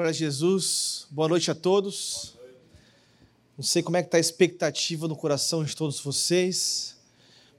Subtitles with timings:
[0.00, 1.06] Glória a Jesus.
[1.10, 2.34] Boa noite a todos.
[3.54, 6.96] Não sei como é que está a expectativa no coração de todos vocês.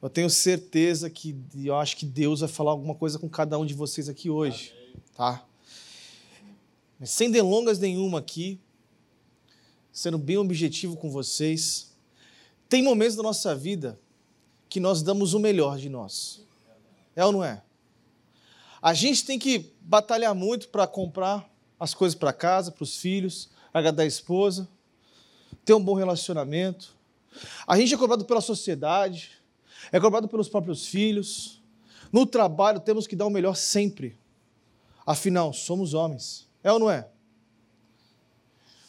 [0.02, 3.66] Eu tenho certeza que eu acho que Deus vai falar alguma coisa com cada um
[3.66, 4.74] de vocês aqui hoje,
[5.16, 5.46] tá?
[7.00, 8.60] Mas sem delongas nenhuma aqui,
[9.94, 11.92] sendo bem objetivo com vocês,
[12.68, 14.00] tem momentos da nossa vida
[14.68, 16.42] que nós damos o melhor de nós.
[17.16, 17.62] É ou não é?
[18.82, 21.51] A gente tem que batalhar muito para comprar
[21.82, 24.70] as coisas para casa, para os filhos, agradar a esposa,
[25.66, 26.96] ter um bom relacionamento.
[27.66, 29.32] A gente é cobrado pela sociedade,
[29.92, 31.60] é cobrado pelos próprios filhos.
[32.12, 34.16] No trabalho temos que dar o melhor sempre.
[35.04, 36.48] Afinal, somos homens.
[36.64, 37.08] É ou não é?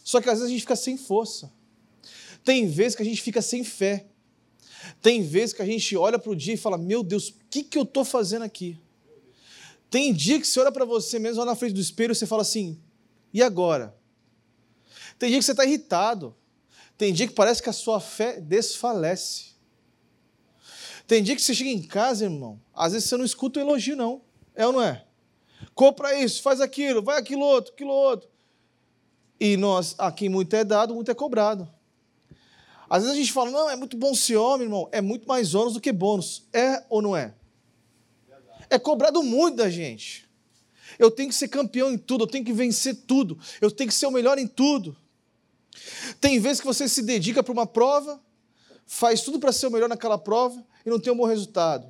[0.05, 1.51] Só que às vezes a gente fica sem força.
[2.45, 4.05] Tem vezes que a gente fica sem fé.
[5.01, 7.63] Tem vezes que a gente olha para o dia e fala: Meu Deus, o que,
[7.63, 8.79] que eu estou fazendo aqui?
[9.93, 12.27] Tem dia que você olha para você mesmo lá na frente do espelho e você
[12.27, 12.81] fala assim:
[13.31, 13.95] e agora?
[15.19, 16.35] Tem dia que você está irritado.
[16.97, 19.53] Tem dia que parece que a sua fé desfalece.
[21.07, 23.95] Tem dia que você chega em casa, irmão, às vezes você não escuta o elogio,
[23.95, 24.23] não.
[24.55, 25.05] É ou não é?
[25.75, 28.31] Compra isso, faz aquilo, vai aquilo outro, aquilo outro.
[29.39, 31.69] E nós, aqui muito é dado, muito é cobrado.
[32.89, 34.89] Às vezes a gente fala, não, é muito bom ser homem, irmão.
[34.91, 36.49] É muito mais ônus do que bônus.
[36.51, 37.35] É ou não é?
[38.73, 40.29] É cobrado muito da gente.
[40.99, 43.95] Eu tenho que ser campeão em tudo, eu tenho que vencer tudo, eu tenho que
[43.95, 44.97] ser o melhor em tudo.
[46.21, 48.21] Tem vezes que você se dedica para uma prova,
[48.87, 51.87] faz tudo para ser o melhor naquela prova e não tem um bom resultado.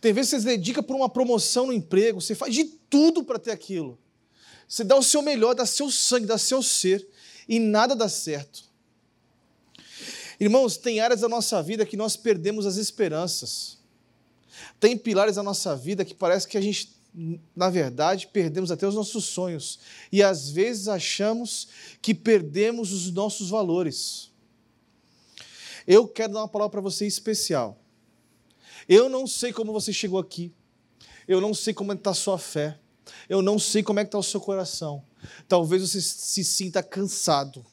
[0.00, 3.22] Tem vezes que você se dedica para uma promoção no emprego, você faz de tudo
[3.24, 3.98] para ter aquilo.
[4.68, 7.06] Você dá o seu melhor, dá seu sangue, dá seu ser
[7.48, 8.64] e nada dá certo.
[10.38, 13.77] Irmãos, tem áreas da nossa vida que nós perdemos as esperanças.
[14.80, 16.96] Tem pilares da nossa vida que parece que a gente,
[17.54, 19.80] na verdade, perdemos até os nossos sonhos.
[20.10, 21.68] E às vezes achamos
[22.00, 24.30] que perdemos os nossos valores.
[25.86, 27.78] Eu quero dar uma palavra para você especial.
[28.88, 30.52] Eu não sei como você chegou aqui.
[31.26, 32.78] Eu não sei como está a sua fé.
[33.28, 35.02] Eu não sei como é que está o seu coração.
[35.46, 37.64] Talvez você se sinta cansado,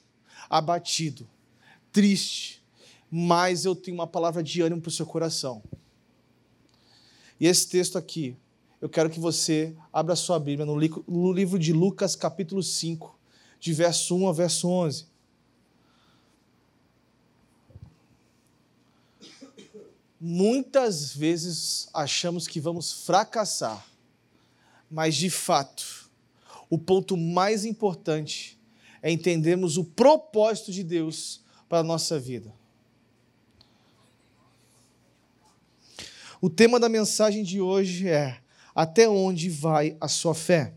[0.50, 1.28] abatido,
[1.92, 2.64] triste,
[3.10, 5.64] mas eu tenho uma palavra de ânimo para o seu coração.
[7.40, 8.38] E esse texto aqui,
[8.82, 13.18] eu quero que você abra sua Bíblia no livro de Lucas, capítulo 5,
[13.60, 15.08] de verso 1 a verso 11.
[20.20, 23.86] Muitas vezes achamos que vamos fracassar,
[24.90, 26.10] mas de fato,
[26.70, 28.58] o ponto mais importante
[29.02, 32.54] é entendermos o propósito de Deus para a nossa vida.
[36.46, 38.38] O tema da mensagem de hoje é:
[38.76, 40.76] Até onde vai a sua fé?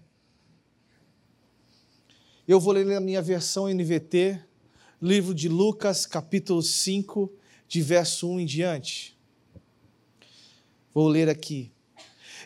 [2.48, 4.42] Eu vou ler na minha versão NVT,
[5.02, 7.30] livro de Lucas, capítulo 5,
[7.68, 9.18] de verso 1 em diante.
[10.94, 11.70] Vou ler aqui.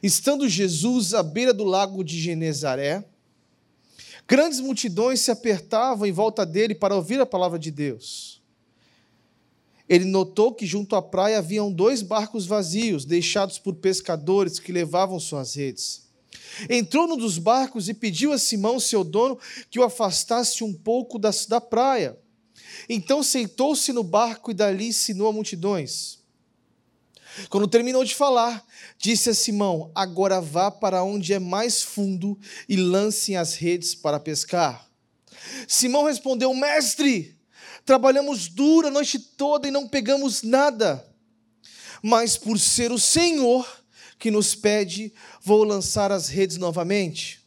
[0.02, 3.04] Estando Jesus à beira do lago de Genezaré,
[4.26, 8.31] grandes multidões se apertavam em volta dele para ouvir a palavra de Deus.
[9.92, 15.20] Ele notou que junto à praia haviam dois barcos vazios, deixados por pescadores que levavam
[15.20, 16.08] suas redes.
[16.70, 19.38] Entrou num dos barcos e pediu a Simão, seu dono,
[19.70, 22.19] que o afastasse um pouco da, da praia.
[22.88, 26.20] Então sentou-se no barco e dali ensinou a multidões.
[27.50, 28.64] Quando terminou de falar,
[28.97, 34.19] disse a Simão: Agora vá para onde é mais fundo e lancem as redes para
[34.19, 34.88] pescar.
[35.69, 37.36] Simão respondeu: Mestre,
[37.84, 41.04] Trabalhamos duro a noite toda e não pegamos nada.
[42.03, 43.66] Mas por ser o Senhor
[44.19, 45.12] que nos pede,
[45.43, 47.41] vou lançar as redes novamente.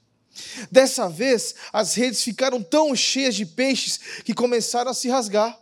[0.70, 5.58] Dessa vez, as redes ficaram tão cheias de peixes que começaram a se rasgar.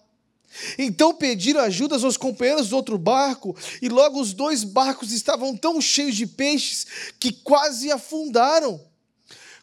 [0.77, 5.81] Então pediram ajuda aos companheiros do outro barco, e logo os dois barcos estavam tão
[5.81, 6.85] cheios de peixes
[7.19, 8.79] que quase afundaram.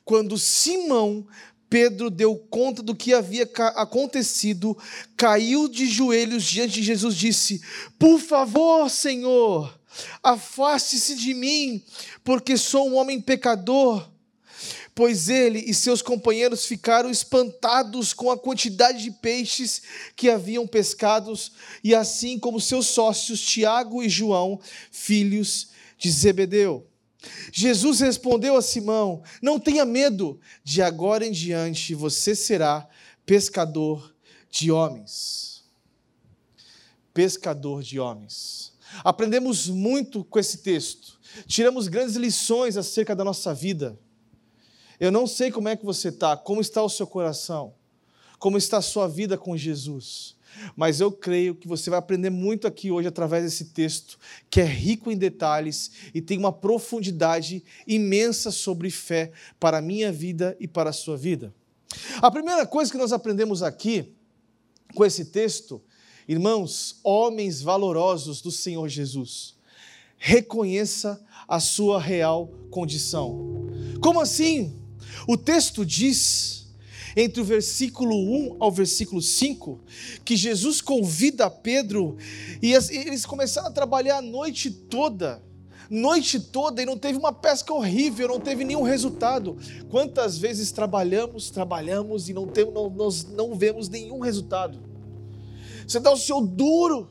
[0.05, 1.27] Quando Simão
[1.71, 4.77] Pedro deu conta do que havia acontecido,
[5.17, 7.63] caiu de joelhos diante de Jesus e disse:
[7.97, 9.73] Por favor, Senhor,
[10.21, 11.81] afaste-se de mim,
[12.25, 14.11] porque sou um homem pecador.
[14.93, 19.83] Pois ele e seus companheiros ficaram espantados com a quantidade de peixes
[20.17, 21.53] que haviam pescados,
[21.83, 24.61] e assim como seus sócios Tiago e João,
[24.91, 26.91] filhos de Zebedeu.
[27.53, 32.89] Jesus respondeu a Simão: Não tenha medo, de agora em diante você será
[33.27, 34.15] pescador
[34.51, 35.65] de homens.
[37.13, 38.73] Pescador de homens.
[39.05, 43.99] Aprendemos muito com esse texto, tiramos grandes lições acerca da nossa vida.
[44.99, 47.75] Eu não sei como é que você está, como está o seu coração,
[48.39, 50.37] como está a sua vida com Jesus.
[50.77, 54.19] Mas eu creio que você vai aprender muito aqui hoje através desse texto,
[54.49, 60.11] que é rico em detalhes e tem uma profundidade imensa sobre fé para a minha
[60.13, 61.55] vida e para a sua vida.
[62.23, 64.13] A primeira coisa que nós aprendemos aqui
[64.95, 65.81] com esse texto,
[66.29, 69.57] irmãos, homens valorosos do Senhor Jesus,
[70.17, 73.67] reconheça a sua real condição.
[74.01, 74.79] Como assim?
[75.27, 76.60] O texto diz,
[77.17, 79.81] entre o versículo 1 ao versículo 5,
[80.25, 82.17] que Jesus convida Pedro
[82.63, 85.43] e eles começaram a trabalhar a noite toda
[85.91, 89.59] noite toda e não teve uma pesca horrível, não teve nenhum resultado.
[89.91, 94.79] Quantas vezes trabalhamos, trabalhamos e não, temos, não, nós não vemos nenhum resultado?
[95.87, 97.11] Você dá o seu duro,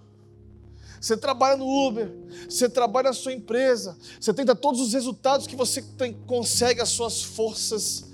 [1.01, 2.09] você trabalha no Uber,
[2.49, 6.89] você trabalha na sua empresa, você tenta todos os resultados que você tem, consegue, as
[6.89, 8.05] suas forças,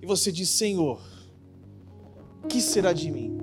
[0.00, 1.00] e você diz: Senhor,
[2.48, 3.38] que será de mim?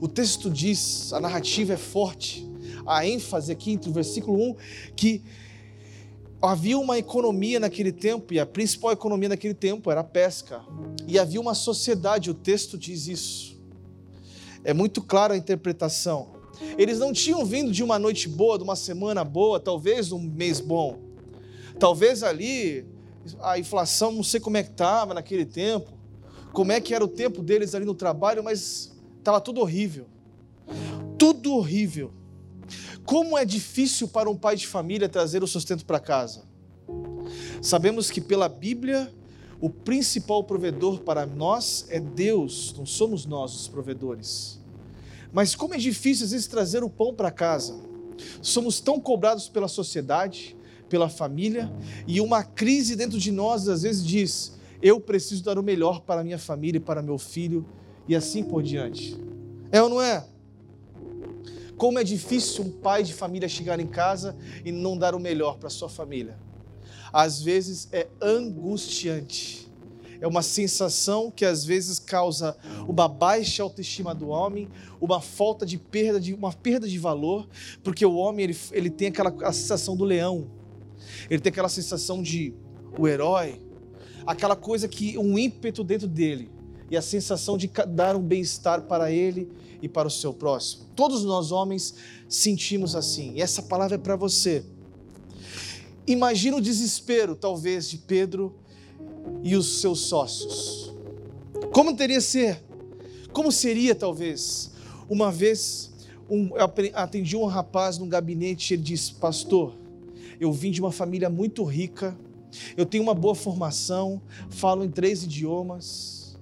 [0.00, 2.46] O texto diz, a narrativa é forte,
[2.86, 4.56] a ênfase aqui entre o versículo 1,
[4.94, 5.22] que
[6.40, 10.62] havia uma economia naquele tempo, e a principal economia naquele tempo era a pesca,
[11.06, 13.60] e havia uma sociedade, o texto diz isso.
[14.62, 16.36] É muito clara a interpretação.
[16.76, 20.60] Eles não tinham vindo de uma noite boa, de uma semana boa, talvez um mês
[20.60, 20.98] bom.
[21.78, 22.86] Talvez ali
[23.40, 25.95] a inflação, não sei como é que estava naquele tempo,
[26.56, 30.06] como é que era o tempo deles ali no trabalho, mas estava tudo horrível.
[31.18, 32.14] Tudo horrível.
[33.04, 36.44] Como é difícil para um pai de família trazer o sustento para casa.
[37.60, 39.12] Sabemos que pela Bíblia,
[39.60, 44.58] o principal provedor para nós é Deus, não somos nós os provedores.
[45.30, 47.78] Mas como é difícil às vezes trazer o pão para casa.
[48.40, 50.56] Somos tão cobrados pela sociedade,
[50.88, 51.70] pela família,
[52.06, 56.22] e uma crise dentro de nós às vezes diz: eu preciso dar o melhor para
[56.22, 57.66] minha família e para meu filho,
[58.08, 59.16] e assim por diante.
[59.70, 60.24] É ou não é?
[61.76, 65.58] Como é difícil um pai de família chegar em casa e não dar o melhor
[65.58, 66.38] para sua família.
[67.12, 69.66] Às vezes é angustiante.
[70.18, 72.56] É uma sensação que às vezes causa
[72.88, 74.68] uma baixa autoestima do homem,
[74.98, 77.46] uma falta de perda de uma perda de valor,
[77.82, 80.50] porque o homem ele, ele tem aquela sensação do leão.
[81.28, 82.54] Ele tem aquela sensação de
[82.98, 83.60] o herói,
[84.26, 86.50] aquela coisa que um ímpeto dentro dele
[86.90, 89.48] e a sensação de dar um bem-estar para ele
[89.80, 90.86] e para o seu próximo.
[90.94, 91.94] Todos nós homens
[92.28, 93.34] sentimos assim.
[93.34, 94.64] E essa palavra é para você.
[96.06, 98.54] Imagina o desespero, talvez, de Pedro
[99.42, 100.94] e os seus sócios.
[101.72, 102.62] Como teria ser?
[103.32, 104.70] Como seria, talvez?
[105.08, 105.92] Uma vez,
[106.30, 106.50] um,
[106.94, 109.74] atendi um rapaz num gabinete e ele disse: Pastor,
[110.38, 112.16] eu vim de uma família muito rica,
[112.76, 114.20] eu tenho uma boa formação,
[114.50, 116.38] falo em três idiomas,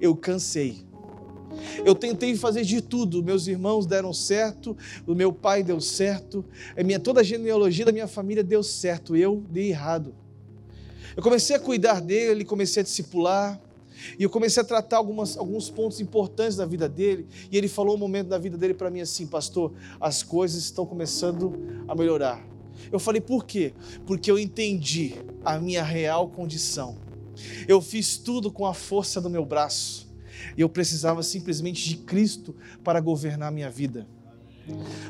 [0.00, 0.86] eu cansei.
[1.84, 4.76] Eu tentei fazer de tudo, meus irmãos deram certo,
[5.06, 6.44] o meu pai deu certo,
[6.76, 10.14] a minha, toda a genealogia da minha família deu certo, eu dei errado.
[11.16, 13.60] Eu comecei a cuidar dele, comecei a discipular,
[14.18, 17.96] e eu comecei a tratar algumas, alguns pontos importantes da vida dele, e ele falou
[17.96, 21.52] um momento da vida dele para mim assim, pastor, as coisas estão começando
[21.88, 22.57] a melhorar.
[22.90, 23.74] Eu falei, por quê?
[24.06, 25.14] Porque eu entendi
[25.44, 26.96] a minha real condição.
[27.66, 30.08] Eu fiz tudo com a força do meu braço
[30.56, 34.06] e eu precisava simplesmente de Cristo para governar minha vida.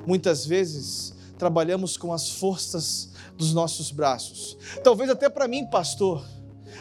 [0.06, 4.58] Muitas vezes trabalhamos com as forças dos nossos braços.
[4.82, 6.24] Talvez até para mim, pastor,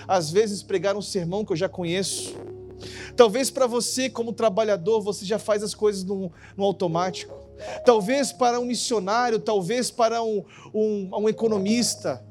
[0.08, 2.36] às vezes pregar um sermão que eu já conheço.
[3.16, 7.47] Talvez para você, como trabalhador, você já faz as coisas no, no automático.
[7.86, 12.24] Talvez para um missionário, talvez para um, um, um economista,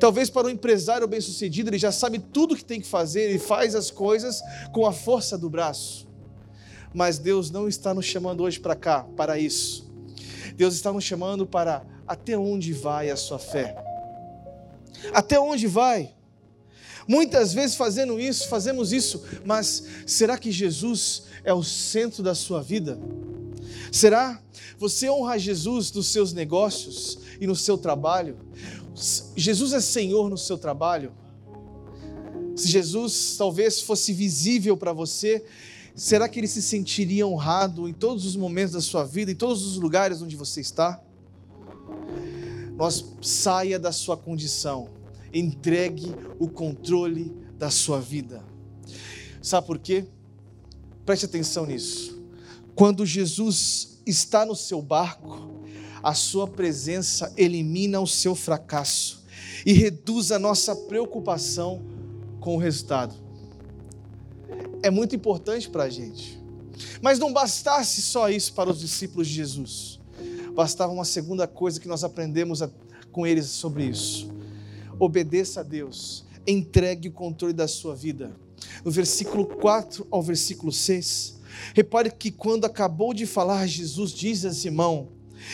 [0.00, 3.38] Talvez para um empresário bem-sucedido, ele já sabe tudo o que tem que fazer e
[3.38, 4.42] faz as coisas
[4.72, 6.06] com a força do braço.
[6.94, 9.90] Mas Deus não está nos chamando hoje para cá, para isso.
[10.54, 13.76] Deus está nos chamando para até onde vai a sua fé.
[15.12, 16.14] Até onde vai?
[17.06, 22.62] Muitas vezes fazendo isso, fazemos isso, mas será que Jesus é o centro da sua
[22.62, 22.98] vida?
[23.96, 24.38] Será?
[24.78, 28.36] Você honra Jesus nos seus negócios e no seu trabalho?
[29.34, 31.12] Jesus é Senhor no seu trabalho?
[32.54, 35.42] Se Jesus talvez fosse visível para você,
[35.94, 39.64] será que ele se sentiria honrado em todos os momentos da sua vida, em todos
[39.64, 41.02] os lugares onde você está?
[42.76, 44.90] Nós saia da sua condição,
[45.32, 48.44] entregue o controle da sua vida.
[49.40, 50.04] Sabe por quê?
[51.06, 52.15] Preste atenção nisso.
[52.76, 55.50] Quando Jesus está no seu barco,
[56.02, 59.24] a sua presença elimina o seu fracasso
[59.64, 61.82] e reduz a nossa preocupação
[62.38, 63.14] com o resultado.
[64.82, 66.38] É muito importante para a gente.
[67.00, 69.98] Mas não bastasse só isso para os discípulos de Jesus.
[70.54, 72.70] Bastava uma segunda coisa que nós aprendemos a,
[73.10, 74.30] com eles sobre isso.
[74.98, 78.36] Obedeça a Deus, entregue o controle da sua vida.
[78.84, 81.35] No versículo 4 ao versículo 6,
[81.74, 85.08] repare que quando acabou de falar, Jesus diz a Simão: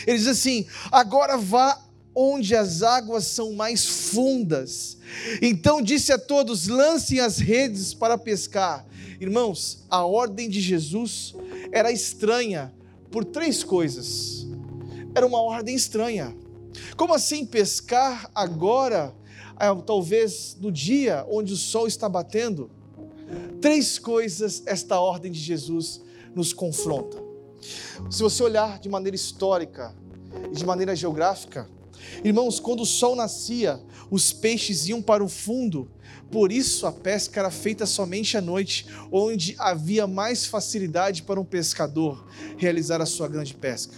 [0.05, 1.81] Ele diz assim: Agora vá
[2.15, 4.97] onde as águas são mais fundas.
[5.41, 8.85] Então disse a todos: lancem as redes para pescar.
[9.19, 11.33] Irmãos, a ordem de Jesus
[11.71, 12.73] era estranha
[13.11, 14.45] por três coisas.
[15.15, 16.35] Era uma ordem estranha.
[16.97, 19.13] Como assim pescar agora,
[19.85, 22.69] talvez no dia onde o sol está batendo?
[23.61, 26.01] Três coisas esta ordem de Jesus
[26.35, 27.17] nos confronta.
[28.09, 29.95] Se você olhar de maneira histórica
[30.51, 31.69] e de maneira geográfica,
[32.23, 35.89] Irmãos, quando o sol nascia, os peixes iam para o fundo,
[36.31, 41.45] por isso a pesca era feita somente à noite, onde havia mais facilidade para um
[41.45, 42.25] pescador
[42.57, 43.95] realizar a sua grande pesca.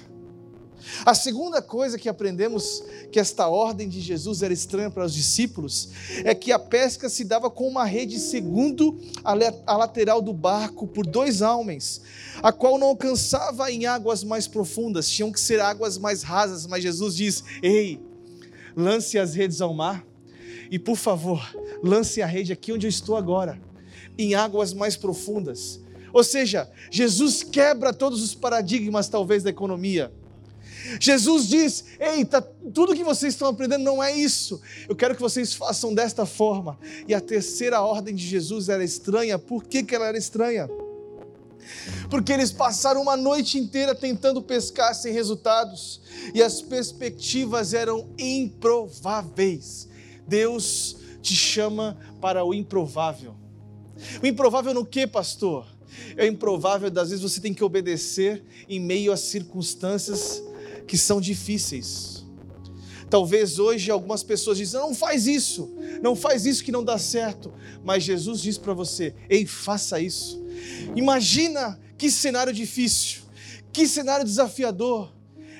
[1.05, 5.89] A segunda coisa que aprendemos que esta ordem de Jesus era estranha para os discípulos
[6.23, 11.05] é que a pesca se dava com uma rede segundo a lateral do barco por
[11.05, 12.01] dois homens,
[12.41, 16.83] a qual não alcançava em águas mais profundas, tinham que ser águas mais rasas, mas
[16.83, 17.99] Jesus diz: "Ei,
[18.75, 20.05] lance as redes ao mar
[20.69, 21.41] e por favor,
[21.83, 23.59] lance a rede aqui onde eu estou agora,
[24.17, 25.79] em águas mais profundas."
[26.13, 30.11] Ou seja, Jesus quebra todos os paradigmas talvez da economia
[30.99, 32.41] Jesus diz: Eita,
[32.73, 34.61] tudo que vocês estão aprendendo não é isso.
[34.87, 36.77] Eu quero que vocês façam desta forma.
[37.07, 39.39] E a terceira ordem de Jesus era estranha.
[39.39, 40.69] Por que, que ela era estranha?
[42.09, 46.01] Porque eles passaram uma noite inteira tentando pescar sem resultados
[46.33, 49.87] e as perspectivas eram improváveis.
[50.27, 53.35] Deus te chama para o improvável.
[54.21, 55.65] O improvável no que, pastor?
[56.17, 60.43] É improvável, das vezes você tem que obedecer em meio às circunstâncias
[60.87, 62.25] que são difíceis.
[63.09, 67.53] Talvez hoje algumas pessoas dizem: não faz isso, não faz isso que não dá certo.
[67.83, 70.43] Mas Jesus diz para você: ei, faça isso.
[70.95, 73.21] Imagina que cenário difícil,
[73.71, 75.13] que cenário desafiador.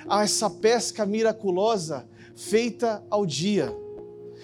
[0.08, 3.76] Ah, essa pesca miraculosa feita ao dia.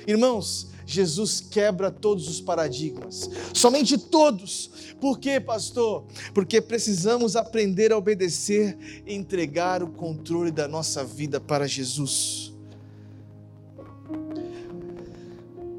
[0.08, 4.70] Irmãos, Jesus quebra todos os paradigmas, somente todos.
[5.00, 6.06] Por quê, pastor?
[6.34, 12.54] Porque precisamos aprender a obedecer e entregar o controle da nossa vida para Jesus.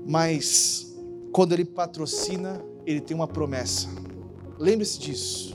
[0.06, 0.92] Mas,
[1.30, 3.88] quando Ele patrocina, Ele tem uma promessa.
[4.58, 5.54] Lembre-se disso.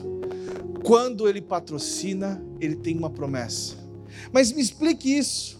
[0.84, 3.76] Quando Ele patrocina, Ele tem uma promessa.
[4.32, 5.57] Mas me explique isso.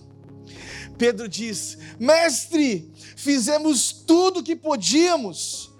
[0.99, 5.71] Pedro diz: Mestre, fizemos tudo o que podíamos,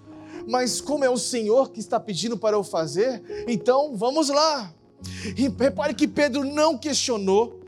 [0.47, 4.73] mas como é o Senhor que está pedindo para eu fazer, então vamos lá.
[5.37, 7.61] E repare que Pedro não questionou,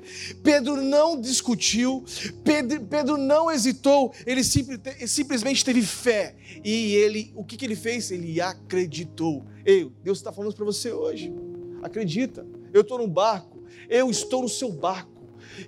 [0.44, 2.04] Pedro não discutiu,
[2.44, 6.36] Pedro, Pedro não hesitou, ele simplesmente teve fé.
[6.64, 8.12] E ele, o que, que ele fez?
[8.12, 9.46] Ele acreditou.
[9.66, 11.34] Ei, Deus está falando para você hoje.
[11.82, 15.11] Acredita, eu estou no barco, eu estou no seu barco.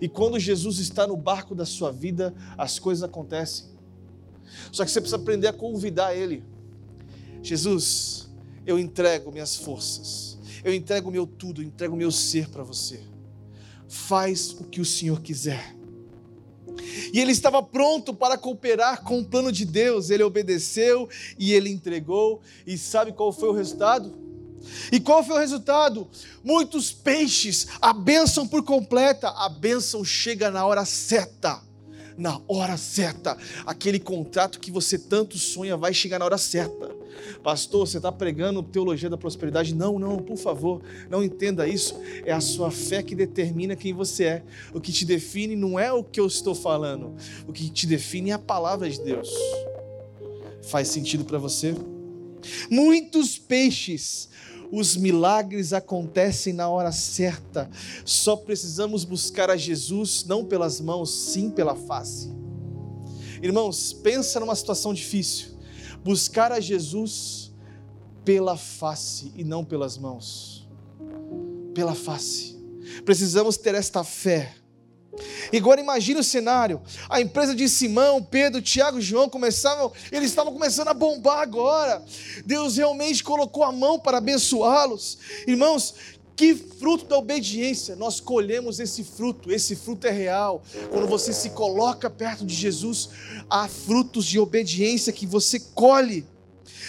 [0.01, 3.65] E quando Jesus está no barco da sua vida, as coisas acontecem.
[4.71, 6.43] Só que você precisa aprender a convidar Ele.
[7.41, 8.29] Jesus,
[8.65, 13.01] eu entrego minhas forças, eu entrego meu tudo, eu entrego meu ser para você.
[13.87, 15.75] Faz o que o Senhor quiser.
[17.13, 20.09] E ele estava pronto para cooperar com o plano de Deus.
[20.09, 22.41] Ele obedeceu e ele entregou.
[22.65, 24.22] E sabe qual foi o resultado?
[24.91, 26.07] E qual foi o resultado?
[26.43, 31.61] Muitos peixes, a bênção por completa, a bênção chega na hora certa.
[32.17, 36.95] Na hora certa, aquele contrato que você tanto sonha vai chegar na hora certa.
[37.41, 39.73] Pastor, você está pregando teologia da prosperidade?
[39.73, 41.99] Não, não, por favor, não entenda isso.
[42.25, 44.43] É a sua fé que determina quem você é.
[44.73, 47.15] O que te define não é o que eu estou falando,
[47.47, 49.29] o que te define é a palavra de Deus.
[50.63, 51.75] Faz sentido para você?
[52.69, 54.29] Muitos peixes
[54.75, 57.69] os milagres acontecem na hora certa.
[58.03, 62.33] Só precisamos buscar a Jesus não pelas mãos, sim pela face.
[63.39, 65.49] Irmãos, pensa numa situação difícil.
[66.03, 67.53] Buscar a Jesus
[68.25, 70.67] pela face e não pelas mãos.
[71.75, 72.57] Pela face.
[73.05, 74.55] Precisamos ter esta fé
[75.51, 80.29] e agora imagine o cenário: a empresa de Simão, Pedro, Tiago e João começavam, eles
[80.29, 82.03] estavam começando a bombar agora.
[82.45, 85.17] Deus realmente colocou a mão para abençoá-los.
[85.47, 85.93] Irmãos,
[86.35, 90.63] que fruto da obediência, nós colhemos esse fruto, esse fruto é real.
[90.89, 93.09] Quando você se coloca perto de Jesus,
[93.49, 96.25] há frutos de obediência que você colhe.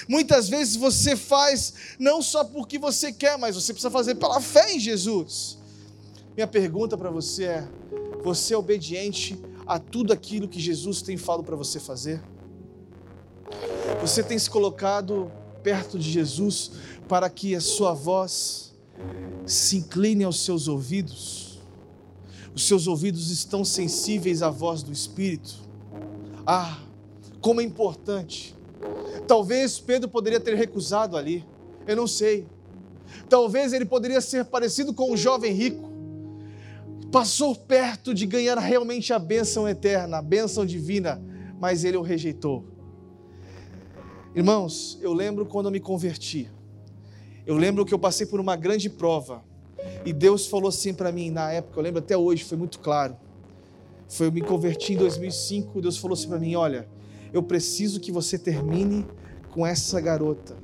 [0.08, 4.72] Muitas vezes você faz não só porque você quer, mas você precisa fazer pela fé
[4.72, 5.58] em Jesus.
[6.34, 7.68] Minha pergunta para você é:
[8.24, 12.22] você é obediente a tudo aquilo que Jesus tem falado para você fazer?
[14.00, 15.30] Você tem se colocado
[15.62, 16.72] perto de Jesus
[17.06, 18.74] para que a sua voz
[19.46, 21.60] se incline aos seus ouvidos?
[22.54, 25.56] Os seus ouvidos estão sensíveis à voz do Espírito?
[26.46, 26.78] Ah,
[27.40, 28.54] como é importante.
[29.26, 31.44] Talvez Pedro poderia ter recusado ali,
[31.86, 32.46] eu não sei.
[33.28, 35.93] Talvez ele poderia ser parecido com um jovem rico.
[37.14, 41.22] Passou perto de ganhar realmente a bênção eterna, a bênção divina,
[41.60, 42.64] mas ele o rejeitou.
[44.34, 46.50] Irmãos, eu lembro quando eu me converti.
[47.46, 49.44] Eu lembro que eu passei por uma grande prova.
[50.04, 53.16] E Deus falou assim para mim na época, eu lembro até hoje, foi muito claro.
[54.08, 56.88] Foi eu me converti em 2005, Deus falou assim para mim, olha,
[57.32, 59.06] eu preciso que você termine
[59.52, 60.56] com essa garota.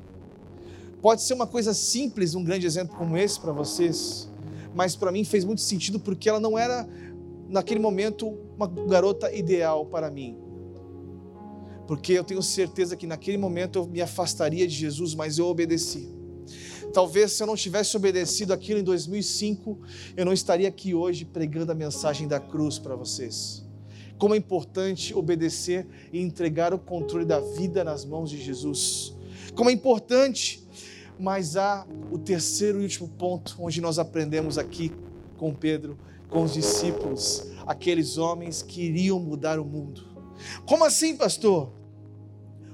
[1.01, 4.29] Pode ser uma coisa simples, um grande exemplo como esse para vocês,
[4.75, 6.89] mas para mim fez muito sentido porque ela não era
[7.49, 10.51] naquele momento uma garota ideal para mim
[11.91, 16.09] porque eu tenho certeza que naquele momento eu me afastaria de Jesus, mas eu obedeci.
[16.93, 19.77] Talvez se eu não tivesse obedecido aquilo em 2005,
[20.17, 23.65] eu não estaria aqui hoje pregando a mensagem da cruz para vocês.
[24.19, 29.13] Como é importante obedecer e entregar o controle da vida nas mãos de Jesus.
[29.57, 30.65] Como é importante,
[31.21, 34.91] mas há o terceiro e último ponto onde nós aprendemos aqui
[35.37, 35.99] com Pedro,
[36.29, 40.03] com os discípulos, aqueles homens que iriam mudar o mundo.
[40.65, 41.73] Como assim, pastor?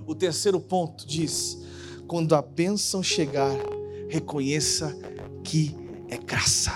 [0.07, 1.59] O terceiro ponto diz:
[2.07, 3.53] quando a bênção chegar,
[4.09, 4.97] reconheça
[5.43, 5.77] que
[6.09, 6.73] é graça.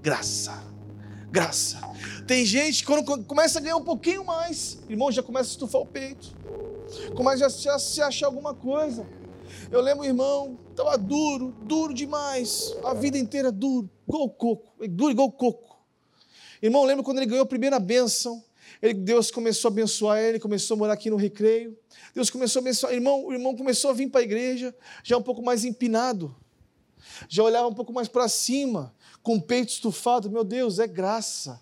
[0.00, 0.62] Graça.
[1.30, 1.80] Graça.
[2.26, 5.80] Tem gente que quando começa a ganhar um pouquinho mais, irmão, já começa a estufar
[5.80, 6.32] o peito.
[7.16, 9.04] Começa a se achar alguma coisa.
[9.70, 12.74] Eu lembro, irmão, estava duro, duro demais.
[12.84, 15.78] A vida inteira duro, igual coco, duro igual coco.
[16.62, 18.42] Irmão, lembro quando ele ganhou a primeira bênção.
[18.80, 21.76] Ele, Deus começou a abençoar ele, começou a morar aqui no recreio.
[22.14, 22.92] Deus começou a abençoar.
[22.92, 26.34] Irmão, o irmão começou a vir para a igreja já um pouco mais empinado.
[27.28, 30.30] Já olhava um pouco mais para cima, com o peito estufado.
[30.30, 31.60] Meu Deus, é graça.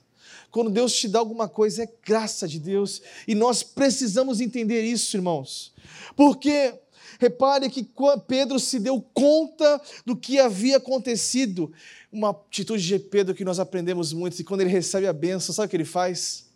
[0.50, 3.00] Quando Deus te dá alguma coisa, é graça de Deus.
[3.26, 5.72] E nós precisamos entender isso, irmãos.
[6.14, 6.74] Porque
[7.22, 7.88] repare que
[8.26, 11.72] Pedro se deu conta do que havia acontecido.
[12.10, 15.66] Uma atitude de Pedro que nós aprendemos muito, e quando ele recebe a bênção, sabe
[15.66, 16.50] o que ele faz?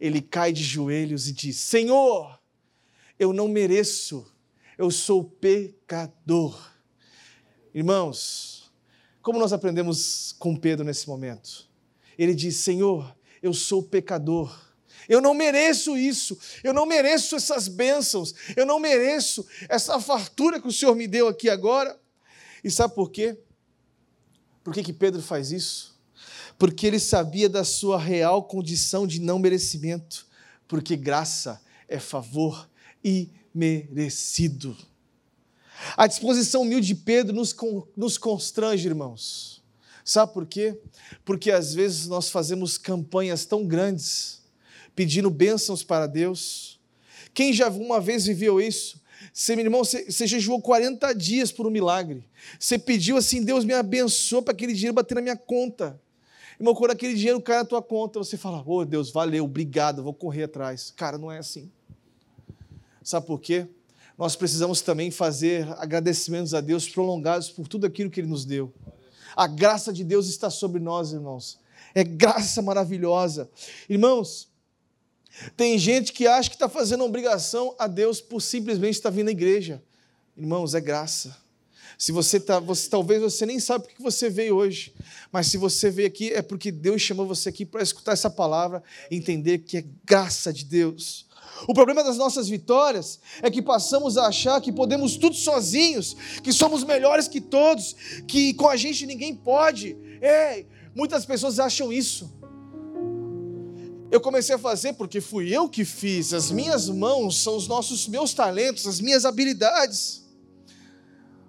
[0.00, 2.38] Ele cai de joelhos e diz: Senhor,
[3.18, 4.24] eu não mereço,
[4.78, 6.72] eu sou pecador.
[7.74, 8.72] Irmãos,
[9.20, 11.68] como nós aprendemos com Pedro nesse momento?
[12.16, 14.73] Ele diz: Senhor, eu sou pecador.
[15.08, 20.68] Eu não mereço isso, eu não mereço essas bênçãos, eu não mereço essa fartura que
[20.68, 21.98] o Senhor me deu aqui agora.
[22.62, 23.38] E sabe por quê?
[24.62, 25.94] Por que, que Pedro faz isso?
[26.58, 30.26] Porque ele sabia da sua real condição de não merecimento,
[30.66, 32.68] porque graça é favor
[33.02, 34.74] imerecido.
[35.96, 37.54] A disposição humilde de Pedro nos,
[37.96, 39.62] nos constrange, irmãos.
[40.04, 40.78] Sabe por quê?
[41.24, 44.42] Porque às vezes nós fazemos campanhas tão grandes,
[44.94, 46.80] pedindo bênçãos para Deus.
[47.32, 49.02] Quem já uma vez viveu isso?
[49.32, 52.24] Você, meu irmão, você, você jejuou 40 dias por um milagre.
[52.58, 56.00] Você pediu assim, Deus me abençoe para aquele dinheiro bater na minha conta.
[56.58, 60.14] Irmão, quando aquele dinheiro cai na tua conta, você fala, oh Deus, valeu, obrigado, vou
[60.14, 60.92] correr atrás.
[60.96, 61.70] Cara, não é assim.
[63.02, 63.66] Sabe por quê?
[64.16, 68.72] Nós precisamos também fazer agradecimentos a Deus prolongados por tudo aquilo que Ele nos deu.
[69.34, 71.58] A graça de Deus está sobre nós, irmãos.
[71.92, 73.50] É graça maravilhosa.
[73.88, 74.48] Irmãos,
[75.56, 79.32] tem gente que acha que está fazendo obrigação a Deus por simplesmente estar vindo à
[79.32, 79.82] igreja.
[80.36, 81.36] Irmãos, é graça.
[81.96, 84.92] Se você está, você, talvez você nem sabe porque você veio hoje,
[85.30, 88.82] mas se você veio aqui é porque Deus chamou você aqui para escutar essa palavra
[89.10, 91.26] entender que é graça de Deus.
[91.68, 96.52] O problema das nossas vitórias é que passamos a achar que podemos tudo sozinhos, que
[96.52, 97.94] somos melhores que todos,
[98.26, 99.96] que com a gente ninguém pode.
[100.20, 102.33] É, muitas pessoas acham isso.
[104.10, 108.06] Eu comecei a fazer porque fui eu que fiz, as minhas mãos são os nossos
[108.06, 110.22] meus talentos, as minhas habilidades.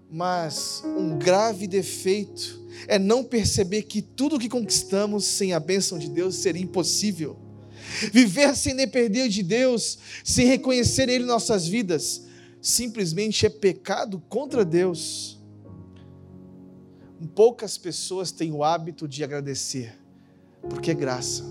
[0.09, 6.09] Mas um grave defeito é não perceber que tudo que conquistamos sem a bênção de
[6.09, 7.37] Deus seria impossível.
[8.11, 12.23] Viver sem depender de Deus, sem reconhecer Ele em nossas vidas,
[12.61, 15.39] simplesmente é pecado contra Deus.
[17.33, 19.97] Poucas pessoas têm o hábito de agradecer,
[20.69, 21.43] porque é graça.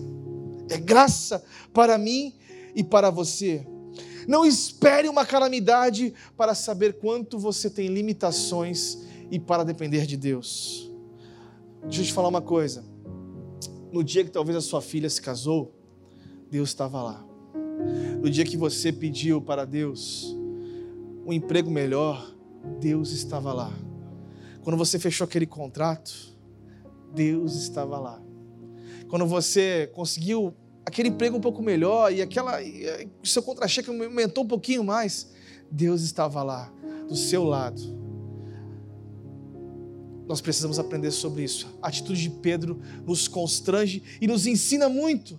[0.69, 2.35] É graça para mim
[2.75, 3.67] e para você.
[4.27, 8.99] Não espere uma calamidade para saber quanto você tem limitações
[9.31, 10.91] e para depender de Deus.
[11.83, 12.85] Deixa eu te falar uma coisa.
[13.93, 15.75] No dia que talvez a sua filha se casou,
[16.51, 17.25] Deus estava lá.
[18.21, 20.35] No dia que você pediu para Deus
[21.27, 22.35] um emprego melhor,
[22.81, 23.73] Deus estava lá.
[24.63, 26.35] Quando você fechou aquele contrato,
[27.13, 28.23] Deus estava lá.
[29.15, 30.53] Quando você conseguiu
[30.85, 35.31] aquele emprego um pouco melhor e aquela e, seu contra-cheque aumentou um pouquinho mais,
[35.71, 36.73] Deus estava lá,
[37.09, 37.81] do seu lado.
[40.27, 41.69] Nós precisamos aprender sobre isso.
[41.81, 45.39] A atitude de Pedro nos constrange e nos ensina muito.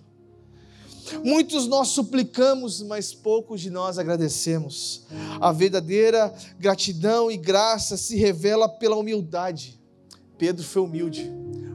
[1.22, 5.06] Muitos nós suplicamos, mas poucos de nós agradecemos.
[5.38, 9.78] A verdadeira gratidão e graça se revela pela humildade.
[10.38, 11.30] Pedro foi humilde.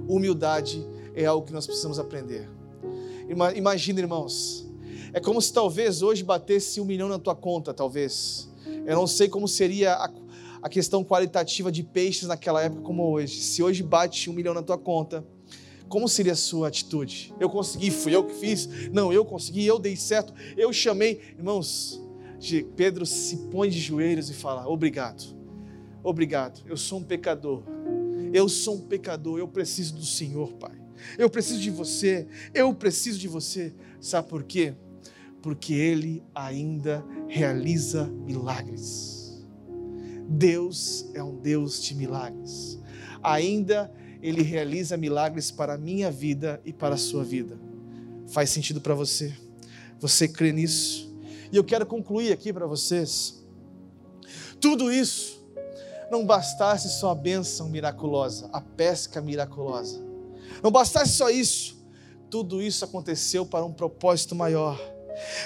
[0.08, 0.84] Humildade
[1.16, 2.50] é algo que nós precisamos aprender.
[3.56, 4.70] Imagina, irmãos,
[5.14, 8.50] é como se talvez hoje batesse um milhão na tua conta, talvez.
[8.86, 10.12] Eu não sei como seria a,
[10.62, 13.42] a questão qualitativa de peixes naquela época como hoje.
[13.42, 15.26] Se hoje bate um milhão na tua conta,
[15.88, 17.34] como seria a sua atitude?
[17.40, 18.90] Eu consegui, fui eu que fiz?
[18.92, 21.20] Não, eu consegui, eu dei certo, eu chamei.
[21.38, 22.02] Irmãos,
[22.76, 25.24] Pedro se põe de joelhos e fala: Obrigado,
[26.02, 27.64] obrigado, eu sou um pecador.
[28.34, 30.81] Eu sou um pecador, eu preciso do Senhor, Pai.
[31.18, 33.74] Eu preciso de você, eu preciso de você.
[34.00, 34.74] Sabe por quê?
[35.42, 39.46] Porque Ele ainda realiza milagres.
[40.28, 42.80] Deus é um Deus de milagres.
[43.22, 47.60] Ainda Ele realiza milagres para a minha vida e para a sua vida.
[48.28, 49.34] Faz sentido para você?
[50.00, 51.14] Você crê nisso?
[51.52, 53.44] E eu quero concluir aqui para vocês.
[54.60, 55.42] Tudo isso
[56.10, 60.11] não bastasse só a bênção miraculosa, a pesca miraculosa
[60.62, 61.78] não bastasse só isso,
[62.30, 64.80] tudo isso aconteceu para um propósito maior.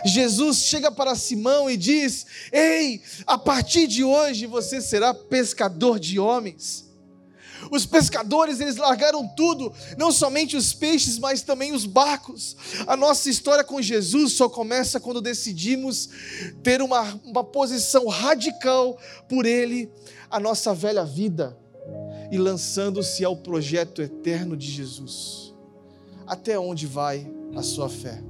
[0.06, 6.20] Jesus chega para Simão e diz: Ei, a partir de hoje você será pescador de
[6.20, 6.86] homens.
[7.72, 12.56] Os pescadores, eles largaram tudo, não somente os peixes, mas também os barcos.
[12.86, 16.10] A nossa história com Jesus só começa quando decidimos
[16.62, 19.91] ter uma, uma posição radical por Ele,
[20.30, 21.58] a nossa velha vida
[22.32, 25.54] e lançando-se ao projeto eterno de Jesus.
[26.26, 28.24] Até onde vai a sua fé?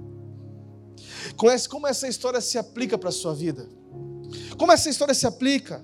[1.70, 3.68] Como essa história se aplica para a sua vida?
[4.58, 5.84] Como essa história se aplica?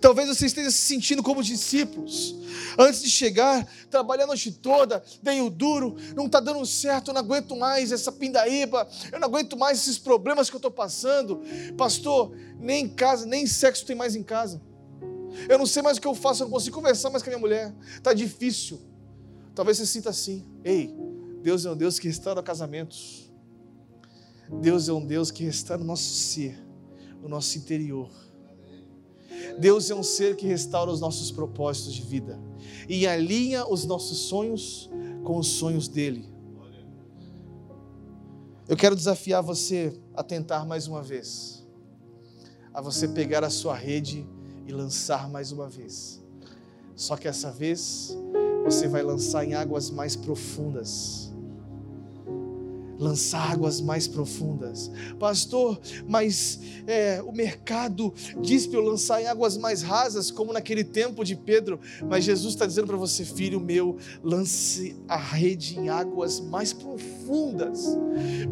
[0.00, 2.34] Talvez você esteja se sentindo como discípulos.
[2.78, 7.14] Antes de chegar, trabalhei a noite toda, dei o duro, não está dando certo, eu
[7.14, 11.42] não aguento mais essa pindaíba, eu não aguento mais esses problemas que eu estou passando.
[11.76, 14.60] Pastor, nem em casa, nem sexo tem mais em casa.
[15.48, 17.32] Eu não sei mais o que eu faço, eu não consigo conversar mais com a
[17.32, 17.74] minha mulher.
[17.96, 18.80] Está difícil.
[19.54, 20.44] Talvez você sinta assim.
[20.64, 20.94] Ei,
[21.42, 23.30] Deus é um Deus que restaura casamentos.
[24.60, 26.58] Deus é um Deus que restaura o nosso ser,
[27.22, 28.10] o nosso interior.
[29.58, 32.38] Deus é um ser que restaura os nossos propósitos de vida
[32.88, 34.90] e alinha os nossos sonhos
[35.24, 36.28] com os sonhos dele.
[38.68, 41.66] Eu quero desafiar você a tentar mais uma vez,
[42.72, 44.26] a você pegar a sua rede
[44.70, 46.22] e lançar mais uma vez.
[46.94, 48.16] Só que essa vez
[48.64, 51.29] você vai lançar em águas mais profundas
[53.00, 54.90] lançar águas mais profundas.
[55.18, 60.84] Pastor, mas é, o mercado diz para eu lançar em águas mais rasas, como naquele
[60.84, 61.80] tempo de Pedro.
[62.08, 67.96] Mas Jesus está dizendo para você, filho meu, lance a rede em águas mais profundas.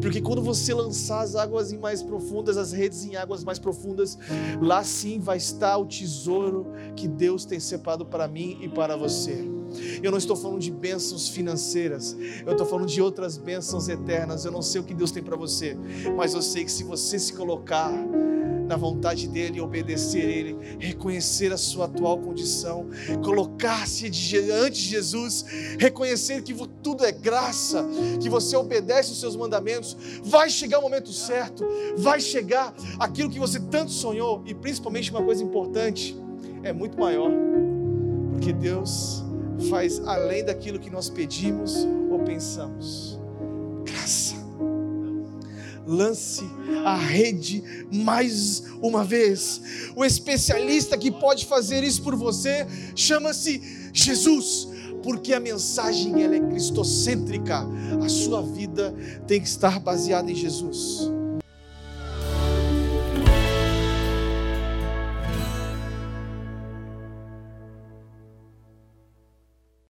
[0.01, 4.17] Porque quando você lançar as águas em mais profundas, as redes em águas mais profundas,
[4.59, 9.58] lá sim vai estar o tesouro que Deus tem separado para mim e para você.
[10.01, 14.45] Eu não estou falando de bênçãos financeiras, eu estou falando de outras bênçãos eternas.
[14.45, 15.77] Eu não sei o que Deus tem para você,
[16.15, 17.91] mas eu sei que se você se colocar
[18.69, 22.85] na vontade dEle, obedecer Ele, reconhecer a sua atual condição,
[23.23, 25.43] colocar-se diante de Jesus,
[25.79, 26.53] reconhecer que
[26.83, 27.83] tudo é graça,
[28.21, 31.65] que você obedece os seus mandamentos, vai chegar o momento certo,
[31.97, 36.15] vai chegar aquilo que você tanto sonhou, e principalmente uma coisa importante,
[36.61, 37.31] é muito maior,
[38.33, 39.23] porque Deus
[39.69, 41.75] faz além daquilo que nós pedimos
[42.09, 43.19] ou pensamos.
[43.85, 44.35] Graça.
[45.85, 46.43] Lance
[46.85, 49.91] a rede mais uma vez.
[49.95, 54.67] O especialista que pode fazer isso por você chama-se Jesus
[55.03, 57.65] porque a mensagem ela é cristocêntrica.
[58.03, 58.93] A sua vida
[59.27, 61.11] tem que estar baseada em Jesus.